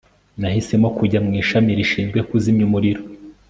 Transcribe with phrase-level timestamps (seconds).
[0.39, 3.01] nahisemo kujya mu ishami rishinzwe kuzimya umuriro